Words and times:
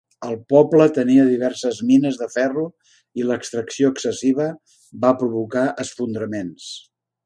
El 0.27 0.31
poble 0.53 0.87
tenia 0.95 1.25
diverses 1.27 1.81
mines 1.91 2.17
de 2.23 2.29
ferro 2.37 2.65
i 3.21 3.27
l'extracció 3.29 3.95
excessiva 3.95 4.51
va 5.07 5.17
provocar 5.25 5.71
esfondraments. 5.89 6.71